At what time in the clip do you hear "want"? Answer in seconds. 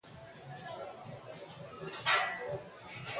2.07-2.61